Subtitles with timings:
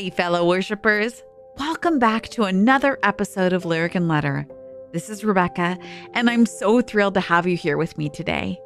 [0.00, 1.22] Hey, fellow worshippers.
[1.58, 4.46] Welcome back to another episode of Lyric and Letter.
[4.94, 5.76] This is Rebecca,
[6.14, 8.58] and I'm so thrilled to have you here with me today.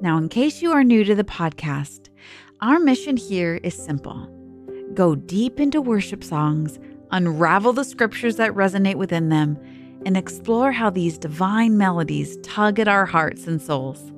[0.00, 2.08] Now, in case you are new to the podcast,
[2.62, 4.30] our mission here is simple
[4.94, 6.78] go deep into worship songs,
[7.10, 9.58] unravel the scriptures that resonate within them,
[10.06, 14.10] and explore how these divine melodies tug at our hearts and souls.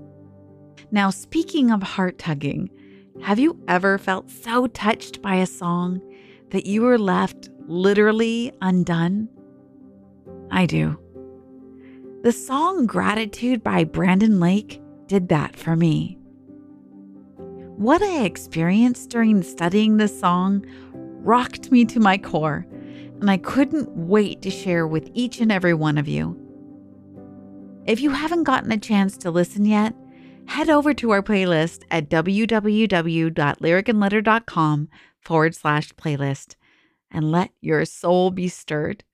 [0.93, 2.71] Now, speaking of heart tugging,
[3.23, 6.01] have you ever felt so touched by a song
[6.53, 9.29] that you were left literally undone?
[10.51, 10.99] I do.
[12.23, 16.19] The song Gratitude by Brandon Lake did that for me.
[17.77, 22.67] What I experienced during studying this song rocked me to my core,
[23.21, 26.39] and I couldn't wait to share with each and every one of you.
[27.87, 29.95] If you haven't gotten a chance to listen yet,
[30.47, 34.89] head over to our playlist at www.lyricandletter.com
[35.21, 36.55] forward slash playlist
[37.11, 39.05] and let your soul be stirred.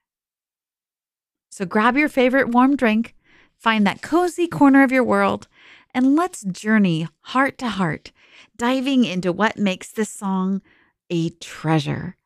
[1.51, 3.15] So grab your favorite warm drink,
[3.57, 5.49] find that cozy corner of your world,
[5.93, 8.13] and let's journey heart to heart,
[8.57, 10.63] diving into what makes this song
[11.11, 12.17] a treasure.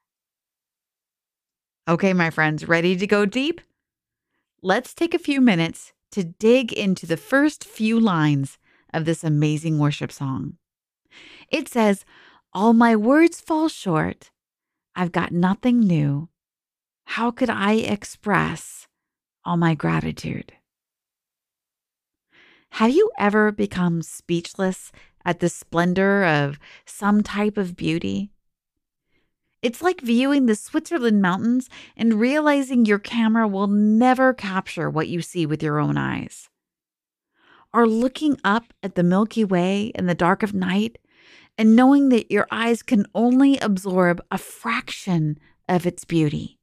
[1.88, 3.60] Okay, my friends, ready to go deep?
[4.62, 8.58] Let's take a few minutes to dig into the first few lines
[8.92, 10.56] of this amazing worship song.
[11.50, 12.04] It says,
[12.52, 14.30] All my words fall short.
[14.94, 16.28] I've got nothing new.
[17.04, 18.86] How could I express
[19.44, 20.52] all my gratitude?
[22.76, 24.92] Have you ever become speechless
[25.24, 28.30] at the splendor of some type of beauty?
[29.60, 35.22] It's like viewing the Switzerland mountains and realizing your camera will never capture what you
[35.22, 36.48] see with your own eyes
[37.74, 40.98] are looking up at the Milky Way in the dark of night
[41.58, 46.58] and knowing that your eyes can only absorb a fraction of its beauty.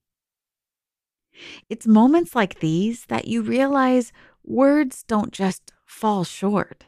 [1.70, 4.12] It's moments like these that you realize
[4.44, 6.86] words don't just fall short,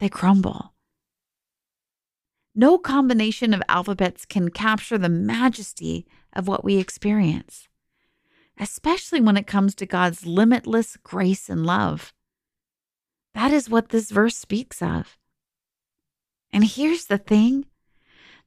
[0.00, 0.74] they crumble.
[2.54, 7.68] No combination of alphabets can capture the majesty of what we experience,
[8.60, 12.13] especially when it comes to God's limitless grace and love.
[13.34, 15.18] That is what this verse speaks of.
[16.52, 17.66] And here's the thing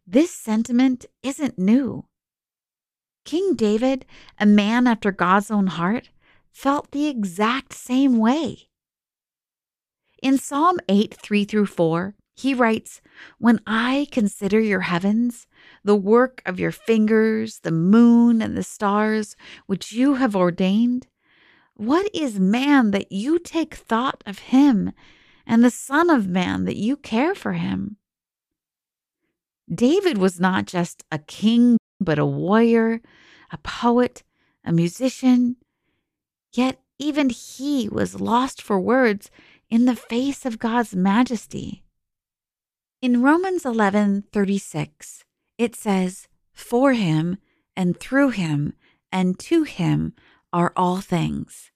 [0.05, 2.05] this sentiment isn't new.
[3.25, 4.05] King David,
[4.39, 6.09] a man after God's own heart,
[6.49, 8.69] felt the exact same way.
[10.23, 13.01] In Psalm 8 3 through 4, he writes,
[13.39, 15.47] When I consider your heavens,
[15.83, 21.07] the work of your fingers, the moon and the stars, which you have ordained,
[21.77, 24.91] what is man that you take thought of him,
[25.45, 27.97] and the Son of Man that you care for him?
[29.73, 33.01] David was not just a king, but a warrior,
[33.51, 34.23] a poet,
[34.65, 35.57] a musician.
[36.53, 39.29] Yet even he was lost for words
[39.69, 41.83] in the face of God's majesty.
[43.01, 45.23] In Romans 11:36,
[45.57, 47.37] it says, "For him
[47.75, 48.73] and through him
[49.11, 50.13] and to him
[50.53, 51.71] are all things.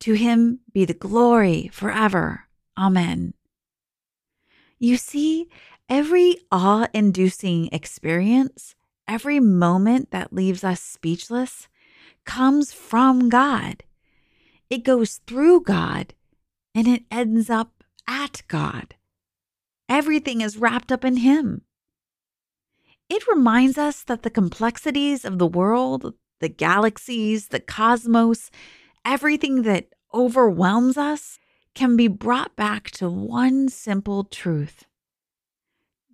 [0.00, 2.48] To him be the glory forever.
[2.76, 3.34] Amen.
[4.78, 5.48] You see,
[5.88, 8.74] every awe inducing experience,
[9.08, 11.68] every moment that leaves us speechless,
[12.24, 13.84] comes from God.
[14.68, 16.14] It goes through God
[16.74, 18.94] and it ends up at God.
[19.88, 21.62] Everything is wrapped up in Him.
[23.08, 28.50] It reminds us that the complexities of the world, the galaxies, the cosmos,
[29.04, 31.38] everything that overwhelms us
[31.74, 34.84] can be brought back to one simple truth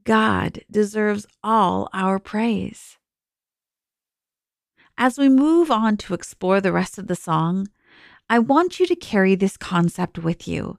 [0.05, 2.97] God deserves all our praise.
[4.97, 7.69] As we move on to explore the rest of the song,
[8.29, 10.79] I want you to carry this concept with you.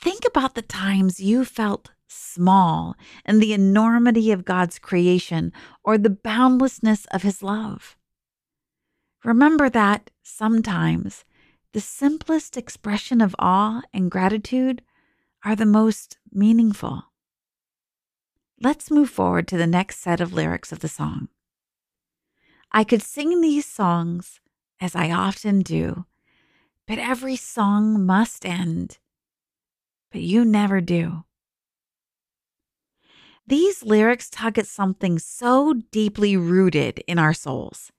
[0.00, 5.52] Think about the times you felt small in the enormity of God's creation
[5.84, 7.96] or the boundlessness of His love.
[9.24, 11.24] Remember that sometimes
[11.72, 14.82] the simplest expression of awe and gratitude
[15.44, 17.04] are the most meaningful.
[18.60, 21.28] Let's move forward to the next set of lyrics of the song.
[22.72, 24.40] I could sing these songs,
[24.80, 26.06] as I often do,
[26.86, 28.98] but every song must end.
[30.12, 31.24] But you never do.
[33.46, 37.92] These lyrics tug at something so deeply rooted in our souls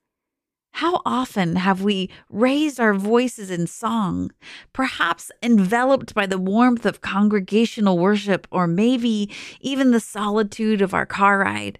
[0.72, 4.30] how often have we raised our voices in song,
[4.72, 9.30] perhaps enveloped by the warmth of congregational worship or maybe
[9.60, 11.78] even the solitude of our car ride?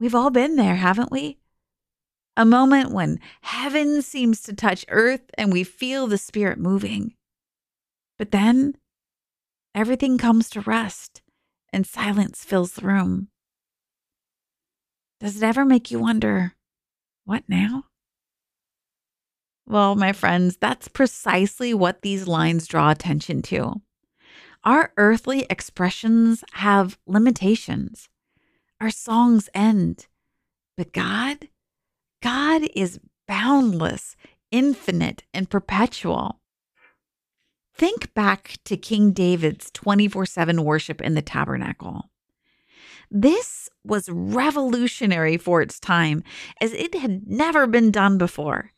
[0.00, 1.38] We've all been there, haven't we?
[2.36, 7.14] A moment when heaven seems to touch earth and we feel the Spirit moving.
[8.18, 8.76] But then
[9.74, 11.22] everything comes to rest
[11.72, 13.28] and silence fills the room.
[15.20, 16.54] Does it ever make you wonder,
[17.26, 17.84] what now?
[19.66, 23.82] Well, my friends, that's precisely what these lines draw attention to.
[24.64, 28.08] Our earthly expressions have limitations.
[28.80, 30.06] Our songs end.
[30.76, 31.48] But God,
[32.22, 34.16] God is boundless,
[34.52, 36.40] infinite, and perpetual.
[37.74, 42.10] Think back to King David's 24 7 worship in the tabernacle.
[43.10, 46.22] This was revolutionary for its time,
[46.60, 48.72] as it had never been done before.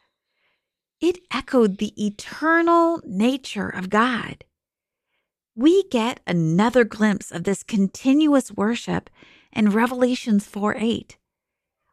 [1.01, 4.45] It echoed the eternal nature of God.
[5.55, 9.11] We get another glimpse of this continuous worship
[9.53, 11.17] in Revelations 4 8,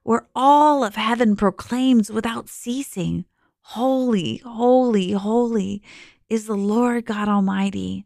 [0.04, 3.26] where all of heaven proclaims without ceasing,
[3.70, 5.81] Holy, holy, holy
[6.30, 8.06] is the Lord God Almighty,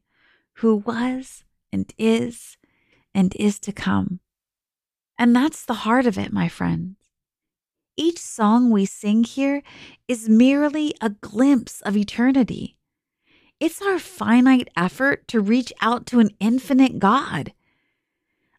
[0.54, 1.44] who was
[1.74, 2.58] and is
[3.20, 4.22] and is to come.
[5.18, 6.96] And that's the heart of it, my friends.
[7.98, 9.62] Each song we sing here
[10.08, 12.78] is merely a glimpse of eternity.
[13.60, 17.52] It's our finite effort to reach out to an infinite God.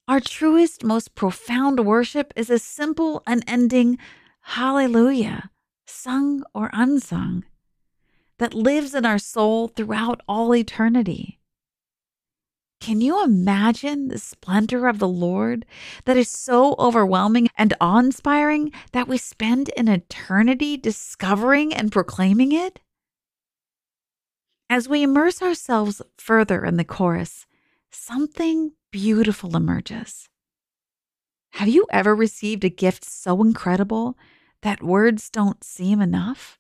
[0.07, 3.97] Our truest, most profound worship is a simple, unending
[4.43, 5.51] hallelujah,
[5.87, 7.45] sung or unsung,
[8.37, 11.40] that lives in our soul throughout all eternity.
[12.81, 15.67] Can you imagine the splendor of the Lord
[16.07, 22.53] that is so overwhelming and awe inspiring that we spend an eternity discovering and proclaiming
[22.53, 22.81] it?
[24.71, 27.45] As we immerse ourselves further in the chorus,
[27.91, 30.29] something beautiful emerges.
[31.55, 34.17] Have you ever received a gift so incredible
[34.63, 36.59] that words don't seem enough?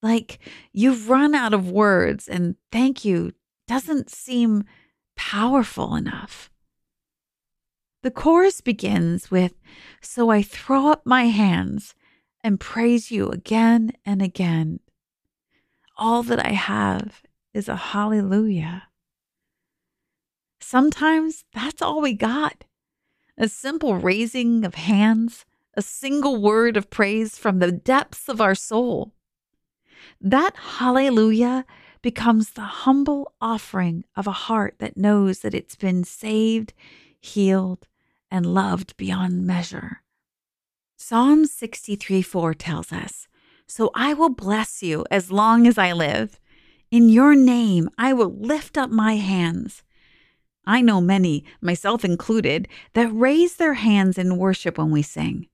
[0.00, 0.38] Like
[0.72, 3.32] you've run out of words and thank you
[3.66, 4.64] doesn't seem
[5.20, 6.50] powerful enough.
[8.02, 9.52] The chorus begins with
[10.00, 11.94] So I throw up my hands
[12.42, 14.80] and praise you again and again.
[15.98, 17.22] All that I have
[17.52, 18.84] is a hallelujah.
[20.58, 22.64] Sometimes that's all we got
[23.36, 25.44] a simple raising of hands,
[25.74, 29.12] a single word of praise from the depths of our soul.
[30.18, 31.66] That hallelujah
[32.02, 36.72] becomes the humble offering of a heart that knows that it's been saved,
[37.20, 37.86] healed,
[38.30, 40.02] and loved beyond measure.
[40.96, 43.26] Psalm 63 4 tells us,
[43.66, 46.38] So I will bless you as long as I live.
[46.90, 49.82] In your name I will lift up my hands.
[50.66, 55.48] I know many, myself included, that raise their hands in worship when we sing.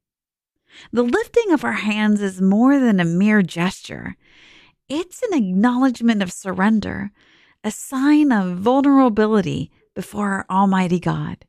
[0.93, 4.17] The lifting of our hands is more than a mere gesture.
[4.89, 7.11] It's an acknowledgement of surrender,
[7.65, 11.45] a sign of vulnerability before our Almighty God.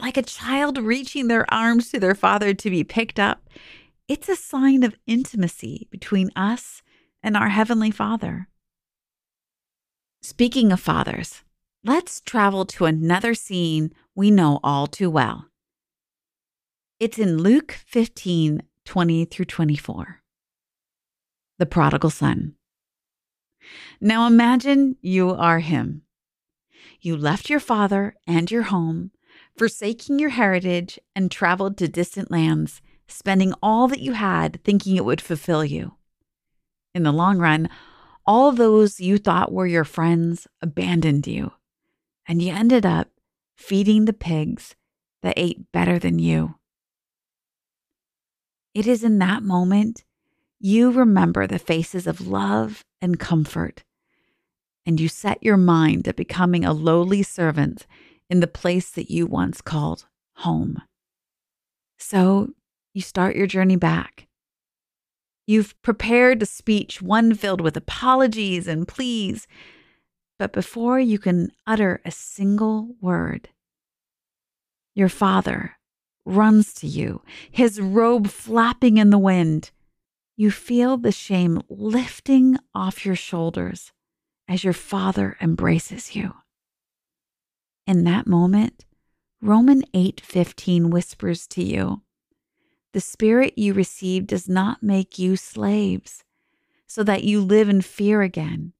[0.00, 3.48] Like a child reaching their arms to their father to be picked up,
[4.08, 6.82] it's a sign of intimacy between us
[7.22, 8.48] and our Heavenly Father.
[10.20, 11.44] Speaking of fathers,
[11.84, 15.46] let's travel to another scene we know all too well.
[16.98, 20.22] It's in Luke 15 20 through 24
[21.58, 22.54] the prodigal son.
[24.00, 26.02] Now imagine you are him.
[27.00, 29.10] You left your father and your home,
[29.56, 35.04] forsaking your heritage, and traveled to distant lands, spending all that you had thinking it
[35.04, 35.94] would fulfill you.
[36.94, 37.68] In the long run,
[38.26, 41.52] all those you thought were your friends abandoned you,
[42.26, 43.08] and you ended up
[43.56, 44.76] feeding the pigs
[45.22, 46.54] that ate better than you.
[48.74, 50.04] It is in that moment
[50.60, 53.84] you remember the faces of love and comfort,
[54.84, 57.86] and you set your mind at becoming a lowly servant
[58.28, 60.82] in the place that you once called home.
[61.98, 62.50] So
[62.94, 64.26] you start your journey back.
[65.46, 69.46] You've prepared a speech, one filled with apologies and pleas,
[70.38, 73.48] but before you can utter a single word,
[74.94, 75.76] your father
[76.24, 79.70] runs to you, his robe flapping in the wind
[80.38, 83.90] you feel the shame lifting off your shoulders
[84.46, 86.32] as your father embraces you.
[87.88, 88.84] In that moment,
[89.42, 92.02] Roman 8:15 whispers to you,
[92.92, 96.22] "The spirit you received does not make you slaves,
[96.86, 98.74] so that you live in fear again.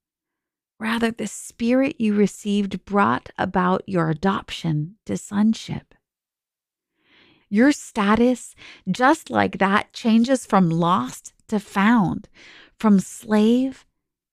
[0.78, 5.96] Rather, the spirit you received brought about your adoption to sonship."
[7.48, 8.54] Your status,
[8.88, 12.28] just like that, changes from lost to found,
[12.78, 13.84] from slave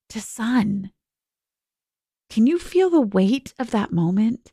[0.09, 0.91] to son.
[2.29, 4.51] Can you feel the weight of that moment?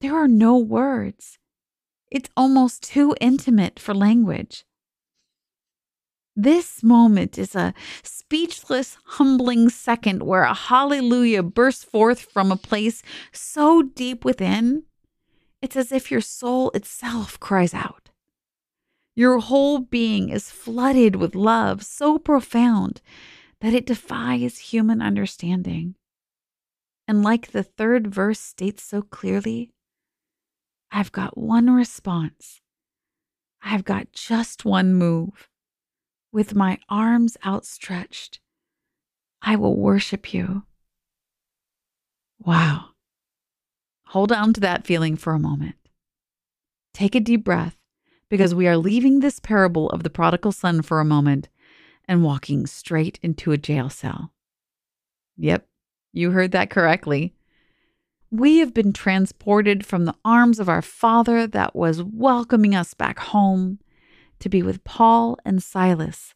[0.00, 1.38] There are no words.
[2.10, 4.64] It's almost too intimate for language.
[6.34, 13.02] This moment is a speechless, humbling second where a hallelujah bursts forth from a place
[13.32, 14.84] so deep within,
[15.60, 17.99] it's as if your soul itself cries out.
[19.16, 23.00] Your whole being is flooded with love so profound
[23.60, 25.96] that it defies human understanding.
[27.06, 29.72] And like the third verse states so clearly,
[30.92, 32.60] I've got one response.
[33.62, 35.48] I've got just one move.
[36.32, 38.40] With my arms outstretched,
[39.42, 40.62] I will worship you.
[42.38, 42.90] Wow.
[44.06, 45.76] Hold on to that feeling for a moment.
[46.94, 47.79] Take a deep breath
[48.30, 51.50] because we are leaving this parable of the prodigal son for a moment
[52.06, 54.32] and walking straight into a jail cell.
[55.36, 55.66] Yep,
[56.12, 57.34] you heard that correctly.
[58.30, 63.18] We have been transported from the arms of our Father that was welcoming us back
[63.18, 63.80] home
[64.38, 66.34] to be with Paul and Silas,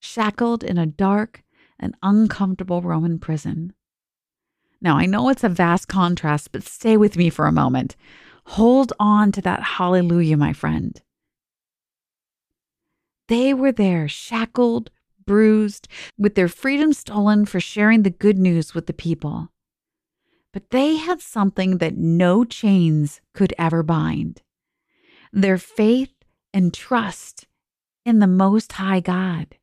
[0.00, 1.42] shackled in a dark
[1.78, 3.72] and uncomfortable Roman prison.
[4.80, 7.96] Now, I know it's a vast contrast, but stay with me for a moment.
[8.44, 11.00] Hold on to that hallelujah, my friend.
[13.28, 14.90] They were there, shackled,
[15.24, 19.48] bruised, with their freedom stolen for sharing the good news with the people.
[20.52, 24.42] But they had something that no chains could ever bind
[25.32, 26.14] their faith
[26.54, 27.46] and trust
[28.06, 29.56] in the Most High God.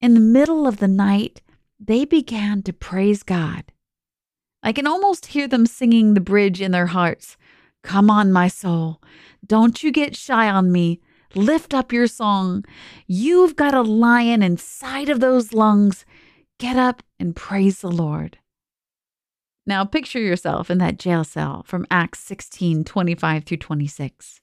[0.00, 1.42] In the middle of the night,
[1.78, 3.70] they began to praise God.
[4.62, 7.36] I can almost hear them singing the bridge in their hearts
[7.84, 9.02] Come on, my soul,
[9.44, 11.00] don't you get shy on me.
[11.34, 12.64] Lift up your song.
[13.06, 16.04] You've got a lion inside of those lungs.
[16.58, 18.38] Get up and praise the Lord.
[19.66, 24.40] Now picture yourself in that jail cell from Acts 16 25 through 26.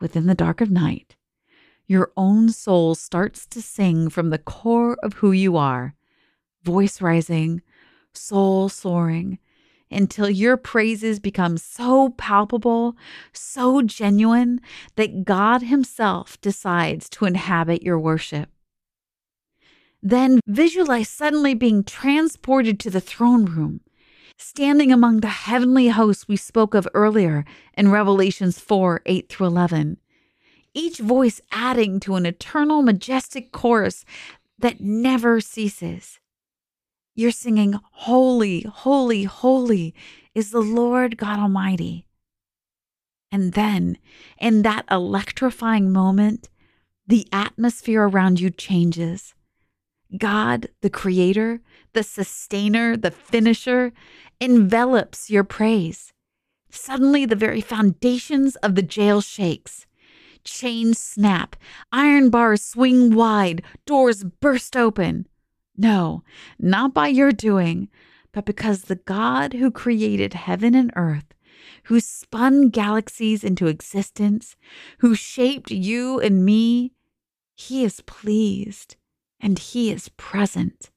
[0.00, 1.16] Within the dark of night,
[1.86, 5.94] your own soul starts to sing from the core of who you are,
[6.62, 7.62] voice rising,
[8.14, 9.38] soul soaring,
[9.90, 12.96] until your praises become so palpable,
[13.32, 14.60] so genuine,
[14.96, 18.48] that God Himself decides to inhabit your worship.
[20.02, 23.80] Then visualize suddenly being transported to the throne room,
[24.38, 27.44] standing among the heavenly hosts we spoke of earlier
[27.76, 29.98] in Revelations 4 8 through 11.
[30.72, 34.04] Each voice adding to an eternal, majestic chorus
[34.58, 36.19] that never ceases.
[37.14, 39.94] You're singing, Holy, Holy, Holy
[40.34, 42.06] is the Lord God Almighty.
[43.32, 43.98] And then,
[44.38, 46.48] in that electrifying moment,
[47.06, 49.34] the atmosphere around you changes.
[50.16, 51.60] God, the creator,
[51.92, 53.92] the sustainer, the finisher,
[54.40, 56.12] envelops your praise.
[56.70, 59.86] Suddenly, the very foundations of the jail shakes.
[60.42, 61.56] Chains snap,
[61.92, 65.26] iron bars swing wide, doors burst open.
[65.80, 66.22] No,
[66.58, 67.88] not by your doing,
[68.32, 71.32] but because the God who created heaven and earth,
[71.84, 74.56] who spun galaxies into existence,
[74.98, 76.92] who shaped you and me,
[77.56, 78.96] he is pleased
[79.40, 80.90] and he is present.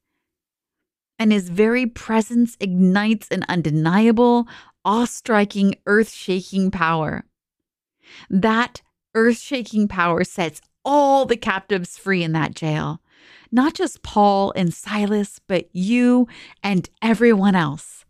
[1.18, 4.50] And his very presence ignites an undeniable,
[4.84, 7.24] awe striking, earth shaking power.
[8.30, 8.82] That
[9.16, 13.00] earth shaking power sets all the captives free in that jail
[13.54, 16.28] not just Paul and Silas, but you
[16.64, 18.04] and everyone else.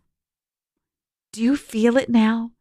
[1.32, 2.52] Do you feel it now?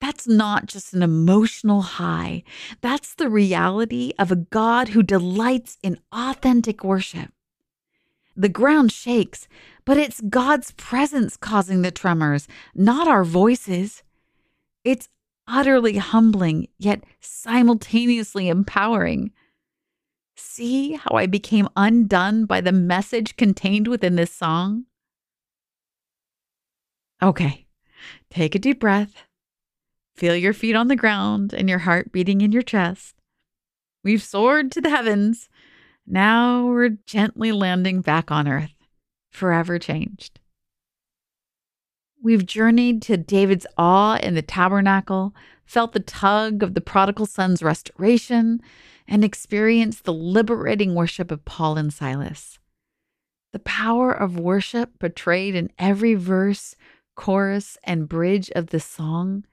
[0.00, 2.44] That's not just an emotional high.
[2.80, 7.32] That's the reality of a God who delights in authentic worship.
[8.36, 9.48] The ground shakes,
[9.84, 14.04] but it's God's presence causing the tremors, not our voices.
[14.84, 15.08] It's
[15.48, 19.32] utterly humbling, yet simultaneously empowering.
[20.42, 24.86] See how I became undone by the message contained within this song?
[27.22, 27.66] Okay,
[28.30, 29.26] take a deep breath.
[30.16, 33.16] Feel your feet on the ground and your heart beating in your chest.
[34.02, 35.50] We've soared to the heavens.
[36.06, 38.74] Now we're gently landing back on earth,
[39.30, 40.40] forever changed.
[42.22, 45.34] We've journeyed to David's awe in the tabernacle,
[45.66, 48.60] felt the tug of the prodigal son's restoration,
[49.10, 52.60] and experienced the liberating worship of Paul and Silas.
[53.52, 56.76] The power of worship portrayed in every verse,
[57.16, 59.44] chorus, and bridge of the song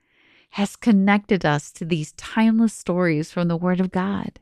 [0.50, 4.38] has connected us to these timeless stories from the Word of God.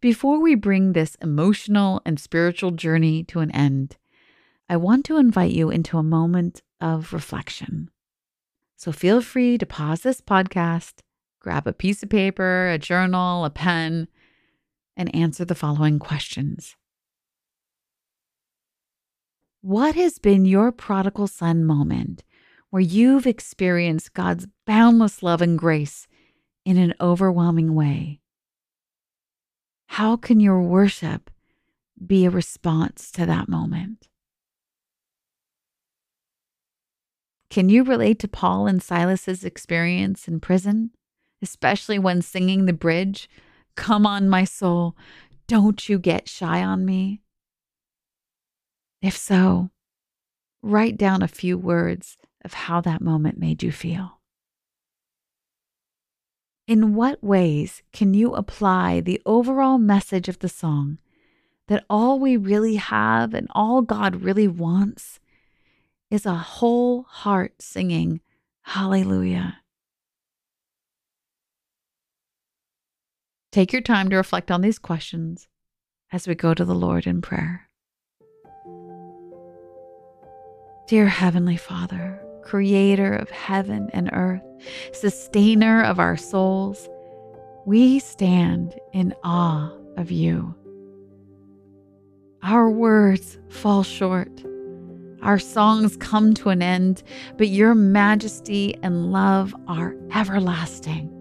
[0.00, 3.96] Before we bring this emotional and spiritual journey to an end,
[4.68, 7.90] I want to invite you into a moment of reflection.
[8.76, 10.94] So feel free to pause this podcast,
[11.44, 14.08] grab a piece of paper, a journal, a pen,
[14.96, 16.74] and answer the following questions.
[19.60, 22.24] What has been your prodigal son moment
[22.70, 26.06] where you've experienced God's boundless love and grace
[26.64, 28.20] in an overwhelming way?
[29.88, 31.30] How can your worship
[32.06, 34.08] be a response to that moment?
[37.50, 40.90] Can you relate to Paul and Silas's experience in prison,
[41.44, 43.28] especially when singing the bridge,
[43.76, 44.96] Come on, my soul,
[45.46, 47.20] don't you get shy on me?
[49.02, 49.70] If so,
[50.62, 54.20] write down a few words of how that moment made you feel.
[56.66, 60.98] In what ways can you apply the overall message of the song
[61.68, 65.20] that all we really have and all God really wants
[66.10, 68.20] is a whole heart singing
[68.62, 69.58] Hallelujah?
[73.54, 75.46] Take your time to reflect on these questions
[76.10, 77.68] as we go to the Lord in prayer.
[80.88, 84.42] Dear Heavenly Father, creator of heaven and earth,
[84.92, 86.88] sustainer of our souls,
[87.64, 90.52] we stand in awe of you.
[92.42, 94.44] Our words fall short.
[95.22, 97.04] Our songs come to an end,
[97.38, 101.12] but your majesty and love are everlasting.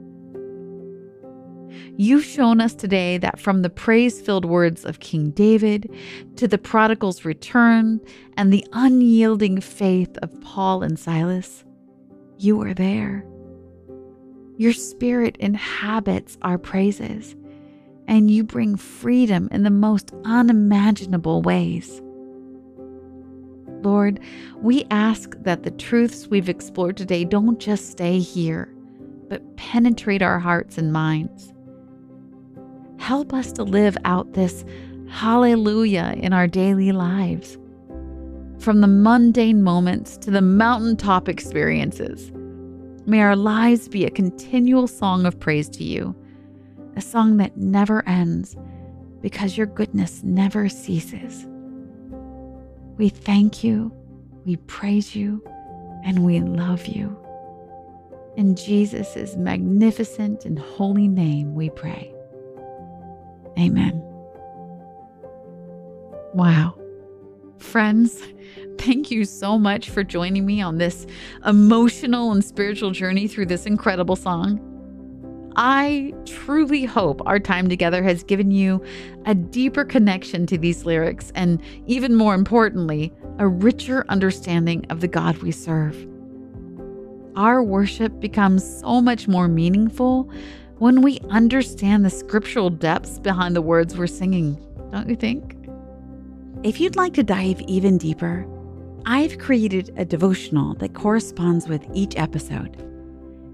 [1.96, 5.94] You've shown us today that from the praise filled words of King David
[6.38, 8.02] to the prodigal's return
[8.36, 11.64] and the unyielding faith of Paul and Silas,
[12.40, 13.24] you are there.
[14.58, 17.36] Your spirit inhabits our praises,
[18.08, 22.02] and you bring freedom in the most unimaginable ways.
[23.84, 24.20] Lord,
[24.58, 28.74] we ask that the truths we've explored today don't just stay here,
[29.30, 31.53] but penetrate our hearts and minds.
[33.04, 34.64] Help us to live out this
[35.10, 37.58] hallelujah in our daily lives.
[38.60, 42.32] From the mundane moments to the mountaintop experiences,
[43.06, 46.16] may our lives be a continual song of praise to you,
[46.96, 48.56] a song that never ends
[49.22, 51.46] because your goodness never ceases.
[52.96, 53.92] We thank you,
[54.46, 55.44] we praise you,
[56.06, 57.20] and we love you.
[58.38, 62.13] In Jesus' magnificent and holy name we pray.
[63.58, 64.02] Amen.
[66.34, 66.76] Wow.
[67.60, 68.22] Friends,
[68.78, 71.06] thank you so much for joining me on this
[71.46, 74.70] emotional and spiritual journey through this incredible song.
[75.56, 78.84] I truly hope our time together has given you
[79.28, 85.08] a deeper connection to these lyrics and, even more importantly, a richer understanding of the
[85.08, 86.08] God we serve.
[87.36, 90.30] Our worship becomes so much more meaningful
[90.84, 94.58] when we understand the scriptural depths behind the words we're singing,
[94.92, 95.56] don't you think?
[96.62, 98.46] If you'd like to dive even deeper,
[99.06, 102.76] I've created a devotional that corresponds with each episode.